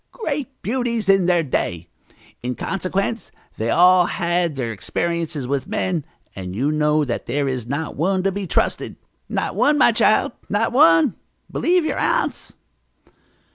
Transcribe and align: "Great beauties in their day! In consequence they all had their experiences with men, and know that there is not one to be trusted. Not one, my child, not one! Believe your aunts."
"Great 0.13 0.63
beauties 0.63 1.07
in 1.07 1.27
their 1.27 1.43
day! 1.43 1.87
In 2.41 2.55
consequence 2.55 3.29
they 3.59 3.69
all 3.69 4.07
had 4.07 4.55
their 4.55 4.71
experiences 4.73 5.47
with 5.47 5.67
men, 5.67 6.05
and 6.35 6.53
know 6.53 7.05
that 7.05 7.27
there 7.27 7.47
is 7.47 7.67
not 7.67 7.95
one 7.95 8.23
to 8.23 8.31
be 8.31 8.47
trusted. 8.47 8.95
Not 9.29 9.55
one, 9.55 9.77
my 9.77 9.91
child, 9.91 10.31
not 10.49 10.71
one! 10.71 11.17
Believe 11.51 11.85
your 11.85 11.99
aunts." 11.99 12.55